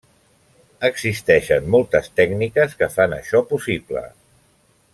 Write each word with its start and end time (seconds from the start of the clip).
Existeixen 0.87 1.67
moltes 1.75 2.09
tècniques 2.21 2.73
que 2.79 2.89
fan 2.95 3.15
això 3.19 3.43
possible. 3.53 4.07